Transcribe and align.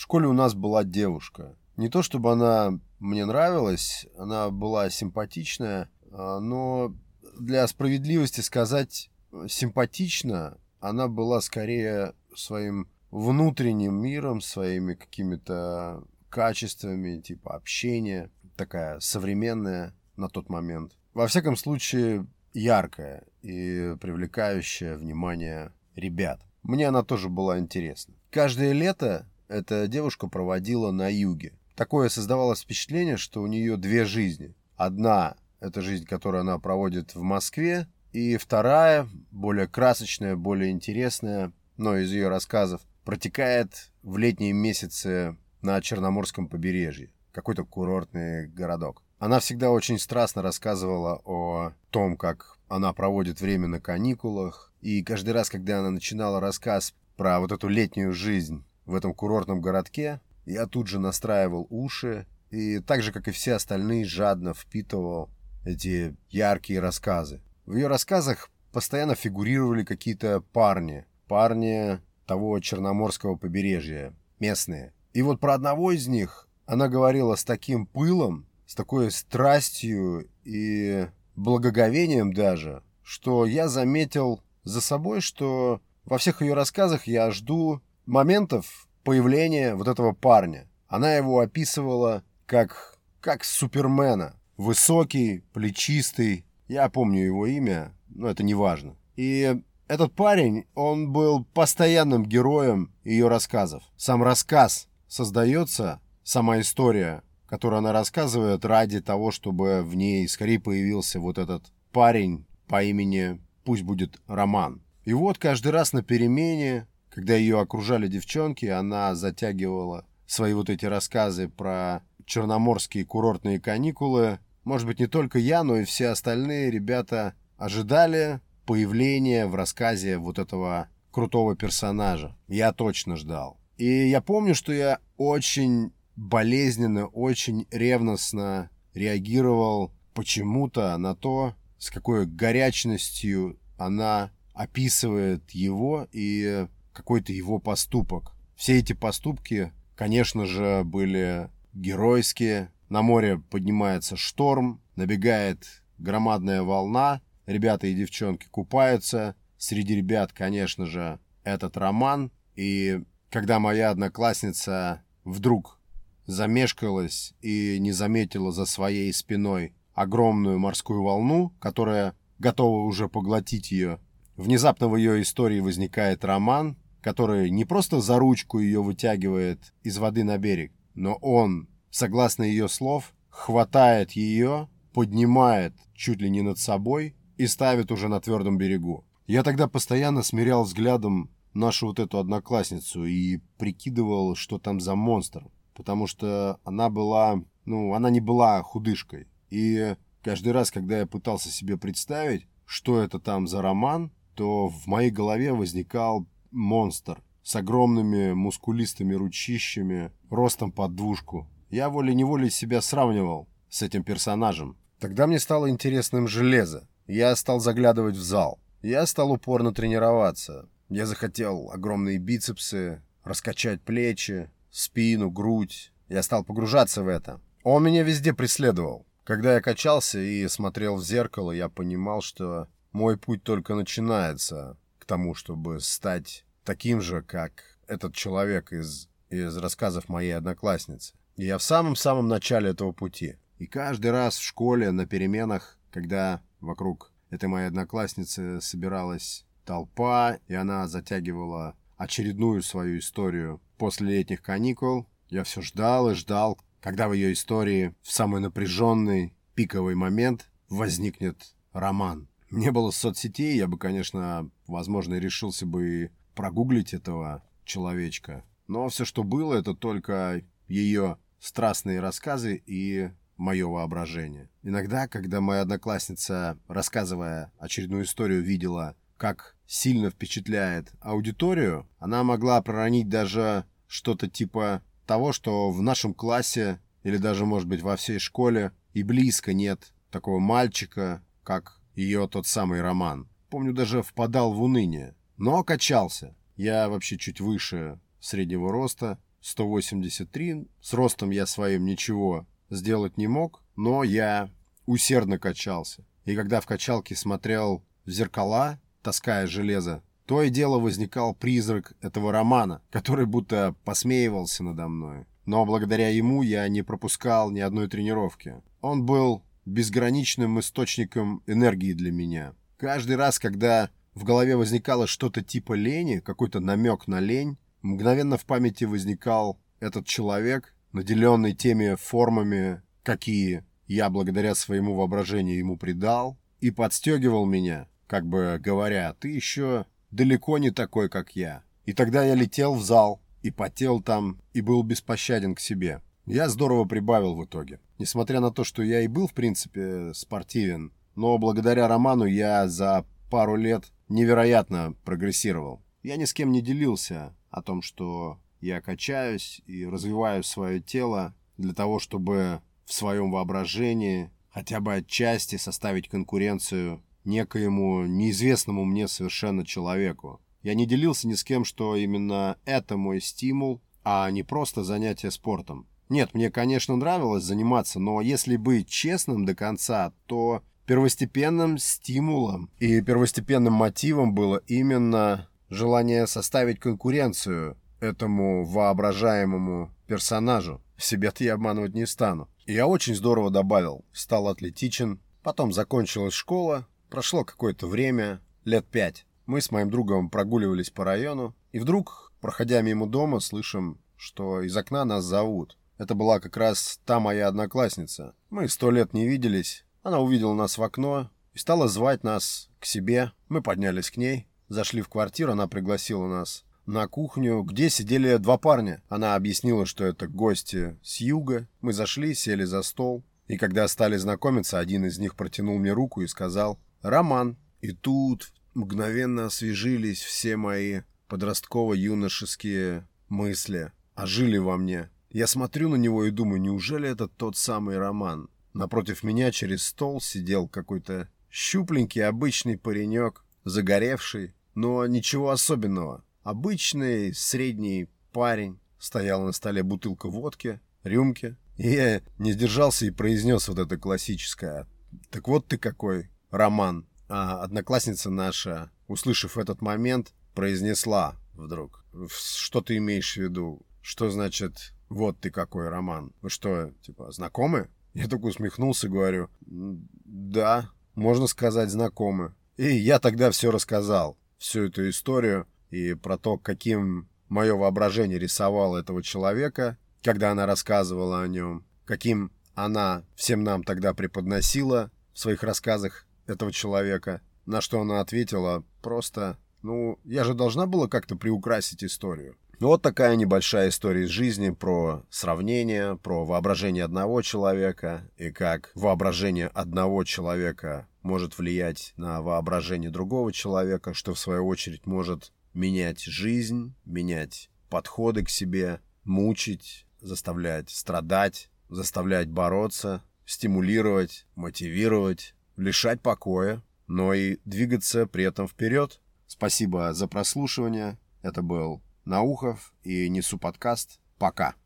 В 0.00 0.04
школе 0.04 0.28
у 0.28 0.32
нас 0.32 0.54
была 0.54 0.82
девушка. 0.82 1.58
Не 1.76 1.90
то 1.90 2.00
чтобы 2.00 2.32
она 2.32 2.80
мне 3.00 3.26
нравилась, 3.26 4.06
она 4.16 4.48
была 4.48 4.88
симпатичная, 4.88 5.90
а, 6.10 6.40
но 6.40 6.96
для 7.38 7.66
справедливости 7.66 8.40
сказать 8.40 9.10
симпатично, 9.46 10.56
она 10.80 11.06
была 11.06 11.42
скорее 11.42 12.14
своим 12.34 12.88
внутренним 13.10 14.00
миром, 14.00 14.40
своими 14.40 14.94
какими-то 14.94 16.02
качествами, 16.30 17.20
типа 17.20 17.54
общения, 17.54 18.30
такая 18.56 19.00
современная 19.00 19.94
на 20.16 20.30
тот 20.30 20.48
момент. 20.48 20.96
Во 21.12 21.26
всяком 21.26 21.58
случае, 21.58 22.26
яркая 22.54 23.24
и 23.42 23.94
привлекающая 24.00 24.96
внимание 24.96 25.74
ребят. 25.94 26.40
Мне 26.62 26.88
она 26.88 27.02
тоже 27.02 27.28
была 27.28 27.58
интересна. 27.58 28.14
Каждое 28.30 28.72
лето 28.72 29.26
эта 29.50 29.88
девушка 29.88 30.28
проводила 30.28 30.92
на 30.92 31.12
юге. 31.12 31.52
Такое 31.74 32.08
создавалось 32.08 32.60
впечатление, 32.60 33.16
что 33.16 33.42
у 33.42 33.46
нее 33.46 33.76
две 33.76 34.04
жизни. 34.04 34.54
Одна– 34.76 35.36
это 35.60 35.82
жизнь, 35.82 36.06
которую 36.06 36.42
она 36.42 36.58
проводит 36.58 37.14
в 37.14 37.22
Москве, 37.22 37.88
и 38.12 38.36
вторая, 38.36 39.08
более 39.30 39.66
красочная, 39.66 40.36
более 40.36 40.70
интересная, 40.70 41.52
но 41.76 41.96
из 41.96 42.10
ее 42.12 42.28
рассказов, 42.28 42.80
протекает 43.04 43.90
в 44.02 44.18
летние 44.18 44.52
месяцы 44.52 45.36
на 45.62 45.80
Черноморском 45.80 46.48
побережье. 46.48 47.10
Какой-то 47.32 47.64
курортный 47.64 48.46
городок. 48.48 49.02
Она 49.18 49.40
всегда 49.40 49.70
очень 49.70 49.98
страстно 49.98 50.42
рассказывала 50.42 51.20
о 51.24 51.72
том, 51.90 52.16
как 52.16 52.56
она 52.68 52.92
проводит 52.92 53.40
время 53.40 53.68
на 53.68 53.80
каникулах. 53.80 54.72
И 54.80 55.02
каждый 55.02 55.34
раз, 55.34 55.50
когда 55.50 55.80
она 55.80 55.90
начинала 55.90 56.40
рассказ 56.40 56.94
про 57.16 57.40
вот 57.40 57.52
эту 57.52 57.68
летнюю 57.68 58.12
жизнь 58.12 58.64
в 58.90 58.94
этом 58.94 59.14
курортном 59.14 59.60
городке, 59.60 60.20
я 60.44 60.66
тут 60.66 60.88
же 60.88 60.98
настраивал 60.98 61.66
уши 61.70 62.26
и 62.50 62.80
так 62.80 63.02
же, 63.02 63.12
как 63.12 63.28
и 63.28 63.30
все 63.30 63.54
остальные, 63.54 64.04
жадно 64.04 64.52
впитывал 64.52 65.30
эти 65.64 66.16
яркие 66.28 66.80
рассказы. 66.80 67.40
В 67.66 67.76
ее 67.76 67.86
рассказах 67.86 68.50
постоянно 68.72 69.14
фигурировали 69.14 69.84
какие-то 69.84 70.40
парни. 70.40 71.06
Парни 71.28 72.00
того 72.26 72.58
черноморского 72.58 73.36
побережья, 73.36 74.12
местные. 74.40 74.92
И 75.12 75.22
вот 75.22 75.38
про 75.38 75.54
одного 75.54 75.92
из 75.92 76.08
них 76.08 76.48
она 76.66 76.88
говорила 76.88 77.36
с 77.36 77.44
таким 77.44 77.86
пылом, 77.86 78.46
с 78.66 78.74
такой 78.74 79.10
страстью 79.10 80.28
и 80.44 81.06
благоговением 81.36 82.32
даже, 82.32 82.82
что 83.02 83.46
я 83.46 83.68
заметил 83.68 84.42
за 84.64 84.80
собой, 84.80 85.20
что 85.20 85.80
во 86.04 86.18
всех 86.18 86.42
ее 86.42 86.54
рассказах 86.54 87.06
я 87.06 87.30
жду 87.30 87.80
моментов 88.10 88.88
появления 89.04 89.74
вот 89.74 89.88
этого 89.88 90.12
парня. 90.12 90.68
Она 90.88 91.14
его 91.14 91.40
описывала 91.40 92.24
как, 92.46 92.98
как 93.20 93.44
Супермена. 93.44 94.36
Высокий, 94.56 95.44
плечистый. 95.52 96.44
Я 96.68 96.88
помню 96.90 97.24
его 97.24 97.46
имя, 97.46 97.94
но 98.08 98.28
это 98.28 98.42
не 98.42 98.54
важно. 98.54 98.96
И 99.16 99.62
этот 99.88 100.12
парень, 100.12 100.66
он 100.74 101.12
был 101.12 101.44
постоянным 101.54 102.26
героем 102.26 102.92
ее 103.04 103.28
рассказов. 103.28 103.82
Сам 103.96 104.22
рассказ 104.22 104.88
создается, 105.08 106.00
сама 106.22 106.60
история 106.60 107.22
которую 107.50 107.78
она 107.78 107.92
рассказывает 107.92 108.64
ради 108.64 109.00
того, 109.00 109.32
чтобы 109.32 109.82
в 109.82 109.96
ней 109.96 110.28
скорее 110.28 110.60
появился 110.60 111.18
вот 111.18 111.36
этот 111.36 111.72
парень 111.90 112.46
по 112.68 112.80
имени, 112.84 113.40
пусть 113.64 113.82
будет 113.82 114.20
Роман. 114.28 114.82
И 115.04 115.12
вот 115.12 115.38
каждый 115.38 115.72
раз 115.72 115.92
на 115.92 116.04
перемене, 116.04 116.86
когда 117.10 117.34
ее 117.34 117.60
окружали 117.60 118.08
девчонки, 118.08 118.66
она 118.66 119.14
затягивала 119.14 120.06
свои 120.26 120.54
вот 120.54 120.70
эти 120.70 120.86
рассказы 120.86 121.48
про 121.48 122.02
черноморские 122.24 123.04
курортные 123.04 123.60
каникулы. 123.60 124.38
Может 124.64 124.86
быть, 124.86 125.00
не 125.00 125.06
только 125.06 125.38
я, 125.38 125.64
но 125.64 125.76
и 125.76 125.84
все 125.84 126.08
остальные 126.08 126.70
ребята 126.70 127.34
ожидали 127.56 128.40
появления 128.64 129.46
в 129.46 129.56
рассказе 129.56 130.18
вот 130.18 130.38
этого 130.38 130.88
крутого 131.10 131.56
персонажа. 131.56 132.36
Я 132.46 132.72
точно 132.72 133.16
ждал. 133.16 133.58
И 133.76 134.08
я 134.08 134.20
помню, 134.20 134.54
что 134.54 134.72
я 134.72 135.00
очень 135.16 135.92
болезненно, 136.14 137.06
очень 137.06 137.66
ревностно 137.70 138.70
реагировал 138.94 139.92
почему-то 140.14 140.96
на 140.98 141.16
то, 141.16 141.54
с 141.78 141.90
какой 141.90 142.26
горячностью 142.26 143.58
она 143.78 144.30
описывает 144.52 145.50
его 145.50 146.06
и 146.12 146.66
какой-то 146.92 147.32
его 147.32 147.58
поступок. 147.58 148.32
Все 148.56 148.78
эти 148.78 148.92
поступки, 148.92 149.72
конечно 149.94 150.46
же, 150.46 150.82
были 150.84 151.50
геройские. 151.72 152.72
На 152.88 153.02
море 153.02 153.38
поднимается 153.38 154.16
шторм, 154.16 154.80
набегает 154.96 155.82
громадная 155.98 156.62
волна, 156.62 157.22
ребята 157.46 157.86
и 157.86 157.94
девчонки 157.94 158.48
купаются. 158.48 159.36
Среди 159.56 159.96
ребят, 159.96 160.32
конечно 160.32 160.86
же, 160.86 161.20
этот 161.44 161.76
роман. 161.76 162.32
И 162.56 163.02
когда 163.30 163.58
моя 163.58 163.90
одноклассница 163.90 165.02
вдруг 165.24 165.78
замешкалась 166.26 167.34
и 167.40 167.78
не 167.78 167.92
заметила 167.92 168.52
за 168.52 168.64
своей 168.64 169.12
спиной 169.12 169.74
огромную 169.94 170.58
морскую 170.58 171.02
волну, 171.02 171.50
которая 171.60 172.14
готова 172.38 172.84
уже 172.84 173.08
поглотить 173.08 173.70
ее. 173.70 174.00
Внезапно 174.40 174.88
в 174.88 174.96
ее 174.96 175.22
истории 175.22 175.60
возникает 175.60 176.24
роман, 176.24 176.76
который 177.00 177.50
не 177.50 177.64
просто 177.64 178.00
за 178.00 178.18
ручку 178.18 178.58
ее 178.58 178.82
вытягивает 178.82 179.72
из 179.82 179.98
воды 179.98 180.24
на 180.24 180.38
берег, 180.38 180.72
но 180.94 181.14
он, 181.14 181.68
согласно 181.90 182.42
ее 182.42 182.68
слов, 182.68 183.14
хватает 183.28 184.12
ее, 184.12 184.68
поднимает 184.92 185.74
чуть 185.94 186.20
ли 186.20 186.28
не 186.30 186.42
над 186.42 186.58
собой 186.58 187.14
и 187.36 187.46
ставит 187.46 187.92
уже 187.92 188.08
на 188.08 188.20
твердом 188.20 188.58
берегу. 188.58 189.04
Я 189.26 189.42
тогда 189.42 189.68
постоянно 189.68 190.22
смирял 190.22 190.64
взглядом 190.64 191.30
нашу 191.54 191.86
вот 191.86 191.98
эту 191.98 192.18
одноклассницу 192.18 193.04
и 193.04 193.38
прикидывал, 193.58 194.34
что 194.34 194.58
там 194.58 194.80
за 194.80 194.94
монстр 194.94 195.46
потому 195.80 196.06
что 196.06 196.60
она 196.62 196.90
была, 196.90 197.42
ну, 197.64 197.94
она 197.94 198.10
не 198.10 198.20
была 198.20 198.62
худышкой. 198.62 199.28
И 199.48 199.96
каждый 200.22 200.52
раз, 200.52 200.70
когда 200.70 200.98
я 200.98 201.06
пытался 201.06 201.48
себе 201.48 201.78
представить, 201.78 202.46
что 202.66 203.00
это 203.00 203.18
там 203.18 203.46
за 203.46 203.62
роман, 203.62 204.12
то 204.34 204.68
в 204.68 204.86
моей 204.86 205.10
голове 205.10 205.52
возникал 205.52 206.26
монстр 206.50 207.22
с 207.42 207.56
огромными 207.56 208.32
мускулистыми 208.32 209.14
ручищами, 209.14 210.12
ростом 210.30 210.72
под 210.72 210.94
двушку. 210.94 211.48
Я 211.70 211.88
волей-неволей 211.88 212.50
себя 212.50 212.80
сравнивал 212.80 213.48
с 213.68 213.82
этим 213.82 214.04
персонажем. 214.04 214.76
Тогда 214.98 215.26
мне 215.26 215.38
стало 215.38 215.70
интересным 215.70 216.28
железо. 216.28 216.88
Я 217.06 217.34
стал 217.36 217.60
заглядывать 217.60 218.16
в 218.16 218.22
зал. 218.22 218.60
Я 218.82 219.06
стал 219.06 219.32
упорно 219.32 219.72
тренироваться. 219.72 220.68
Я 220.88 221.06
захотел 221.06 221.70
огромные 221.70 222.18
бицепсы, 222.18 223.02
раскачать 223.24 223.80
плечи, 223.82 224.50
спину, 224.70 225.30
грудь. 225.30 225.92
Я 226.08 226.22
стал 226.22 226.44
погружаться 226.44 227.02
в 227.02 227.08
это. 227.08 227.40
Он 227.62 227.84
меня 227.84 228.02
везде 228.02 228.34
преследовал. 228.34 229.06
Когда 229.24 229.54
я 229.54 229.60
качался 229.60 230.18
и 230.18 230.48
смотрел 230.48 230.96
в 230.96 231.04
зеркало, 231.04 231.52
я 231.52 231.68
понимал, 231.68 232.20
что 232.20 232.68
мой 232.92 233.16
путь 233.16 233.42
только 233.42 233.74
начинается 233.74 234.76
к 234.98 235.04
тому, 235.04 235.34
чтобы 235.34 235.80
стать 235.80 236.44
таким 236.64 237.00
же, 237.00 237.22
как 237.22 237.78
этот 237.86 238.14
человек 238.14 238.72
из, 238.72 239.08
из 239.28 239.56
рассказов 239.56 240.08
моей 240.08 240.32
одноклассницы. 240.32 241.14
И 241.36 241.44
я 241.44 241.58
в 241.58 241.62
самом-самом 241.62 242.28
начале 242.28 242.70
этого 242.70 242.92
пути. 242.92 243.36
И 243.58 243.66
каждый 243.66 244.10
раз 244.10 244.36
в 244.36 244.42
школе 244.42 244.90
на 244.90 245.06
переменах, 245.06 245.78
когда 245.90 246.42
вокруг 246.60 247.12
этой 247.30 247.48
моей 247.48 247.66
одноклассницы 247.66 248.60
собиралась 248.60 249.44
толпа, 249.64 250.38
и 250.48 250.54
она 250.54 250.86
затягивала 250.88 251.76
очередную 251.96 252.62
свою 252.62 252.98
историю 252.98 253.60
после 253.76 254.08
летних 254.08 254.42
каникул, 254.42 255.06
я 255.28 255.44
все 255.44 255.62
ждал 255.62 256.10
и 256.10 256.14
ждал, 256.14 256.58
когда 256.80 257.08
в 257.08 257.12
ее 257.12 257.32
истории 257.32 257.94
в 258.02 258.10
самый 258.10 258.40
напряженный, 258.40 259.34
пиковый 259.54 259.94
момент 259.94 260.50
возникнет 260.68 261.54
роман. 261.72 262.29
Не 262.50 262.70
было 262.72 262.90
соцсетей, 262.90 263.56
я 263.56 263.68
бы, 263.68 263.78
конечно, 263.78 264.50
возможно, 264.66 265.14
решился 265.14 265.66
бы 265.66 266.10
прогуглить 266.34 266.94
этого 266.94 267.44
человечка. 267.64 268.44
Но 268.66 268.88
все, 268.88 269.04
что 269.04 269.22
было, 269.22 269.54
это 269.54 269.74
только 269.74 270.42
ее 270.68 271.18
страстные 271.38 272.00
рассказы 272.00 272.62
и 272.66 273.10
мое 273.36 273.66
воображение. 273.66 274.50
Иногда, 274.62 275.08
когда 275.08 275.40
моя 275.40 275.62
одноклассница, 275.62 276.58
рассказывая 276.68 277.52
очередную 277.58 278.04
историю, 278.04 278.42
видела, 278.42 278.96
как 279.16 279.56
сильно 279.66 280.10
впечатляет 280.10 280.92
аудиторию, 281.00 281.88
она 281.98 282.22
могла 282.22 282.60
проронить 282.62 283.08
даже 283.08 283.64
что-то 283.86 284.28
типа 284.28 284.82
того, 285.06 285.32
что 285.32 285.70
в 285.70 285.82
нашем 285.82 286.14
классе 286.14 286.80
или 287.02 287.16
даже, 287.16 287.46
может 287.46 287.68
быть, 287.68 287.82
во 287.82 287.96
всей 287.96 288.18
школе 288.18 288.72
и 288.92 289.02
близко 289.02 289.52
нет 289.52 289.92
такого 290.10 290.38
мальчика, 290.38 291.22
как 291.42 291.79
ее 292.00 292.26
тот 292.28 292.46
самый 292.46 292.80
роман. 292.80 293.28
Помню, 293.50 293.72
даже 293.72 294.02
впадал 294.02 294.52
в 294.52 294.62
уныние. 294.62 295.14
Но 295.36 295.62
качался. 295.62 296.34
Я 296.56 296.88
вообще 296.88 297.18
чуть 297.18 297.40
выше 297.40 298.00
среднего 298.20 298.72
роста. 298.72 299.18
183. 299.42 300.66
С 300.80 300.92
ростом 300.92 301.30
я 301.30 301.46
своим 301.46 301.84
ничего 301.84 302.46
сделать 302.68 303.16
не 303.16 303.26
мог, 303.26 303.62
но 303.76 304.04
я 304.04 304.50
усердно 304.86 305.38
качался. 305.38 306.04
И 306.24 306.36
когда 306.36 306.60
в 306.60 306.66
качалке 306.66 307.16
смотрел 307.16 307.82
в 308.04 308.10
зеркала, 308.10 308.78
таская 309.02 309.46
железо, 309.46 310.02
то 310.26 310.42
и 310.42 310.50
дело 310.50 310.78
возникал 310.78 311.34
призрак 311.34 311.94
этого 312.02 312.32
романа, 312.32 312.82
который 312.90 313.26
будто 313.26 313.74
посмеивался 313.84 314.62
надо 314.62 314.88
мной. 314.88 315.26
Но 315.46 315.64
благодаря 315.64 316.08
ему 316.08 316.42
я 316.42 316.68
не 316.68 316.82
пропускал 316.82 317.50
ни 317.50 317.60
одной 317.60 317.88
тренировки. 317.88 318.62
Он 318.80 319.04
был 319.04 319.42
безграничным 319.64 320.60
источником 320.60 321.42
энергии 321.46 321.92
для 321.92 322.12
меня. 322.12 322.54
Каждый 322.76 323.16
раз, 323.16 323.38
когда 323.38 323.90
в 324.14 324.24
голове 324.24 324.56
возникало 324.56 325.06
что-то 325.06 325.42
типа 325.42 325.74
лени, 325.74 326.20
какой-то 326.20 326.60
намек 326.60 327.06
на 327.06 327.20
лень, 327.20 327.58
мгновенно 327.82 328.36
в 328.36 328.44
памяти 328.44 328.84
возникал 328.84 329.58
этот 329.80 330.06
человек, 330.06 330.74
наделенный 330.92 331.54
теми 331.54 331.94
формами, 331.94 332.82
какие 333.02 333.64
я 333.86 334.10
благодаря 334.10 334.54
своему 334.54 334.94
воображению 334.94 335.58
ему 335.58 335.76
придал, 335.76 336.38
и 336.60 336.70
подстегивал 336.70 337.46
меня, 337.46 337.88
как 338.06 338.26
бы 338.26 338.58
говоря, 338.62 339.14
ты 339.14 339.28
еще 339.28 339.86
далеко 340.10 340.58
не 340.58 340.70
такой, 340.70 341.08
как 341.08 341.34
я. 341.36 341.62
И 341.86 341.92
тогда 341.92 342.24
я 342.24 342.34
летел 342.34 342.74
в 342.74 342.82
зал, 342.82 343.20
и 343.42 343.50
потел 343.50 344.00
там, 344.00 344.40
и 344.52 344.60
был 344.60 344.82
беспощаден 344.82 345.54
к 345.54 345.60
себе. 345.60 346.02
Я 346.30 346.48
здорово 346.48 346.84
прибавил 346.84 347.34
в 347.34 347.44
итоге. 347.44 347.80
Несмотря 347.98 348.38
на 348.38 348.52
то, 348.52 348.62
что 348.62 348.84
я 348.84 349.00
и 349.00 349.08
был, 349.08 349.26
в 349.26 349.34
принципе, 349.34 350.14
спортивен, 350.14 350.92
но 351.16 351.36
благодаря 351.38 351.88
роману 351.88 352.24
я 352.24 352.68
за 352.68 353.04
пару 353.30 353.56
лет 353.56 353.90
невероятно 354.08 354.94
прогрессировал. 355.04 355.82
Я 356.04 356.16
ни 356.16 356.24
с 356.24 356.32
кем 356.32 356.52
не 356.52 356.62
делился 356.62 357.34
о 357.50 357.62
том, 357.62 357.82
что 357.82 358.38
я 358.60 358.80
качаюсь 358.80 359.60
и 359.66 359.84
развиваю 359.84 360.44
свое 360.44 360.80
тело 360.80 361.34
для 361.56 361.74
того, 361.74 361.98
чтобы 361.98 362.62
в 362.84 362.92
своем 362.92 363.32
воображении 363.32 364.30
хотя 364.50 364.78
бы 364.78 364.94
отчасти 364.94 365.56
составить 365.56 366.08
конкуренцию 366.08 367.02
некоему 367.24 368.06
неизвестному 368.06 368.84
мне 368.84 369.08
совершенно 369.08 369.66
человеку. 369.66 370.40
Я 370.62 370.74
не 370.74 370.86
делился 370.86 371.26
ни 371.26 371.34
с 371.34 371.42
кем, 371.42 371.64
что 371.64 371.96
именно 371.96 372.56
это 372.66 372.96
мой 372.96 373.20
стимул, 373.20 373.80
а 374.04 374.30
не 374.30 374.44
просто 374.44 374.84
занятие 374.84 375.32
спортом. 375.32 375.88
Нет, 376.10 376.34
мне, 376.34 376.50
конечно, 376.50 376.96
нравилось 376.96 377.44
заниматься, 377.44 378.00
но 378.00 378.20
если 378.20 378.56
быть 378.56 378.88
честным 378.88 379.46
до 379.46 379.54
конца, 379.54 380.12
то 380.26 380.62
первостепенным 380.84 381.78
стимулом 381.78 382.68
и 382.80 383.00
первостепенным 383.00 383.72
мотивом 383.72 384.34
было 384.34 384.60
именно 384.66 385.48
желание 385.68 386.26
составить 386.26 386.80
конкуренцию 386.80 387.78
этому 388.00 388.64
воображаемому 388.64 389.94
персонажу. 390.08 390.82
Себя-то 390.98 391.44
я 391.44 391.54
обманывать 391.54 391.94
не 391.94 392.06
стану. 392.06 392.48
И 392.66 392.72
я 392.72 392.88
очень 392.88 393.14
здорово 393.14 393.50
добавил. 393.50 394.04
Стал 394.12 394.48
атлетичен. 394.48 395.20
Потом 395.44 395.72
закончилась 395.72 396.34
школа. 396.34 396.88
Прошло 397.08 397.44
какое-то 397.44 397.86
время, 397.86 398.40
лет 398.64 398.84
пять. 398.84 399.26
Мы 399.46 399.60
с 399.60 399.70
моим 399.70 399.90
другом 399.90 400.28
прогуливались 400.28 400.90
по 400.90 401.04
району. 401.04 401.54
И 401.70 401.78
вдруг, 401.78 402.32
проходя 402.40 402.82
мимо 402.82 403.06
дома, 403.06 403.38
слышим, 403.38 404.00
что 404.16 404.60
из 404.62 404.76
окна 404.76 405.04
нас 405.04 405.22
зовут. 405.24 405.76
Это 406.00 406.14
была 406.14 406.40
как 406.40 406.56
раз 406.56 406.98
та 407.04 407.20
моя 407.20 407.46
одноклассница. 407.46 408.34
Мы 408.48 408.68
сто 408.68 408.90
лет 408.90 409.12
не 409.12 409.28
виделись. 409.28 409.84
Она 410.02 410.20
увидела 410.20 410.54
нас 410.54 410.78
в 410.78 410.82
окно 410.82 411.30
и 411.52 411.58
стала 411.58 411.88
звать 411.88 412.24
нас 412.24 412.70
к 412.78 412.86
себе. 412.86 413.32
Мы 413.50 413.60
поднялись 413.60 414.10
к 414.10 414.16
ней, 414.16 414.48
зашли 414.70 415.02
в 415.02 415.10
квартиру, 415.10 415.52
она 415.52 415.68
пригласила 415.68 416.26
нас 416.26 416.64
на 416.86 417.06
кухню, 417.06 417.60
где 417.64 417.90
сидели 417.90 418.38
два 418.38 418.56
парня. 418.56 419.02
Она 419.10 419.34
объяснила, 419.34 419.84
что 419.84 420.06
это 420.06 420.26
гости 420.26 420.98
с 421.02 421.20
юга. 421.20 421.68
Мы 421.82 421.92
зашли, 421.92 422.32
сели 422.32 422.64
за 422.64 422.80
стол. 422.80 423.22
И 423.46 423.58
когда 423.58 423.86
стали 423.86 424.16
знакомиться, 424.16 424.78
один 424.78 425.04
из 425.04 425.18
них 425.18 425.34
протянул 425.34 425.78
мне 425.78 425.92
руку 425.92 426.22
и 426.22 426.28
сказал 426.28 426.80
«Роман». 427.02 427.58
И 427.82 427.92
тут 427.92 428.54
мгновенно 428.72 429.44
освежились 429.44 430.22
все 430.22 430.56
мои 430.56 431.02
подростково-юношеские 431.28 433.06
мысли, 433.28 433.92
ожили 434.14 434.56
во 434.56 434.78
мне. 434.78 435.10
Я 435.30 435.46
смотрю 435.46 435.88
на 435.88 435.94
него 435.94 436.24
и 436.24 436.32
думаю, 436.32 436.60
неужели 436.60 437.08
это 437.08 437.28
тот 437.28 437.56
самый 437.56 437.98
Роман? 437.98 438.48
Напротив 438.72 439.22
меня 439.22 439.52
через 439.52 439.84
стол 439.84 440.20
сидел 440.20 440.66
какой-то 440.66 441.28
щупленький 441.48 442.24
обычный 442.24 442.76
паренек, 442.76 443.44
загоревший, 443.64 444.54
но 444.74 445.06
ничего 445.06 445.50
особенного. 445.50 446.24
Обычный 446.42 447.32
средний 447.32 448.08
парень. 448.32 448.80
Стояла 448.98 449.46
на 449.46 449.52
столе 449.52 449.82
бутылка 449.82 450.28
водки, 450.28 450.80
рюмки. 451.04 451.56
И 451.76 451.88
я 451.90 452.22
не 452.38 452.52
сдержался 452.52 453.06
и 453.06 453.10
произнес 453.10 453.68
вот 453.68 453.78
это 453.78 453.96
классическое. 453.96 454.86
«Так 455.30 455.48
вот 455.48 455.66
ты 455.68 455.78
какой, 455.78 456.28
Роман!» 456.50 457.06
А 457.28 457.62
одноклассница 457.62 458.30
наша, 458.30 458.90
услышав 459.06 459.56
этот 459.56 459.80
момент, 459.80 460.34
произнесла 460.54 461.36
вдруг. 461.54 462.04
«Что 462.28 462.80
ты 462.80 462.96
имеешь 462.96 463.34
в 463.34 463.40
виду? 463.40 463.86
Что 464.02 464.30
значит 464.30 464.92
«вот 465.10 465.38
ты 465.40 465.50
какой, 465.50 465.90
Роман»? 465.90 466.32
Вы 466.40 466.48
что, 466.48 466.92
типа, 467.02 467.30
знакомы?» 467.30 467.90
Я 468.12 468.26
только 468.26 468.46
усмехнулся, 468.46 469.08
говорю, 469.08 469.48
да, 469.60 470.90
можно 471.14 471.46
сказать, 471.46 471.90
знакомы. 471.90 472.54
И 472.76 472.86
я 472.86 473.20
тогда 473.20 473.50
все 473.50 473.70
рассказал, 473.70 474.36
всю 474.58 474.86
эту 474.86 475.08
историю 475.08 475.66
и 475.90 476.14
про 476.14 476.36
то, 476.36 476.58
каким 476.58 477.28
мое 477.48 477.74
воображение 477.74 478.38
рисовало 478.38 478.98
этого 478.98 479.22
человека, 479.22 479.96
когда 480.22 480.50
она 480.50 480.66
рассказывала 480.66 481.42
о 481.42 481.48
нем, 481.48 481.84
каким 482.04 482.52
она 482.74 483.24
всем 483.36 483.62
нам 483.62 483.84
тогда 483.84 484.12
преподносила 484.12 485.10
в 485.32 485.38
своих 485.38 485.62
рассказах 485.62 486.26
этого 486.46 486.72
человека, 486.72 487.42
на 487.66 487.80
что 487.80 488.00
она 488.00 488.20
ответила 488.20 488.84
просто, 489.02 489.58
ну, 489.82 490.18
я 490.24 490.44
же 490.44 490.54
должна 490.54 490.86
была 490.86 491.06
как-то 491.06 491.36
приукрасить 491.36 492.02
историю. 492.02 492.56
Ну, 492.80 492.88
вот 492.88 493.02
такая 493.02 493.36
небольшая 493.36 493.90
история 493.90 494.24
из 494.24 494.30
жизни 494.30 494.70
про 494.70 495.22
сравнение, 495.28 496.16
про 496.16 496.46
воображение 496.46 497.04
одного 497.04 497.42
человека 497.42 498.26
и 498.38 498.50
как 498.50 498.90
воображение 498.94 499.66
одного 499.66 500.24
человека 500.24 501.06
может 501.20 501.58
влиять 501.58 502.14
на 502.16 502.40
воображение 502.40 503.10
другого 503.10 503.52
человека, 503.52 504.14
что 504.14 504.32
в 504.32 504.38
свою 504.38 504.66
очередь 504.66 505.04
может 505.04 505.52
менять 505.74 506.22
жизнь, 506.22 506.94
менять 507.04 507.68
подходы 507.90 508.46
к 508.46 508.48
себе, 508.48 509.02
мучить, 509.24 510.06
заставлять 510.22 510.88
страдать, 510.88 511.68
заставлять 511.90 512.48
бороться, 512.48 513.22
стимулировать, 513.44 514.46
мотивировать, 514.54 515.54
лишать 515.76 516.22
покоя, 516.22 516.82
но 517.06 517.34
и 517.34 517.58
двигаться 517.66 518.26
при 518.26 518.44
этом 518.44 518.66
вперед. 518.66 519.20
Спасибо 519.46 520.14
за 520.14 520.26
прослушивание. 520.28 521.18
Это 521.42 521.60
был 521.60 522.00
Наухов 522.30 522.92
и 523.02 523.28
несу 523.28 523.58
подкаст. 523.58 524.20
Пока. 524.38 524.76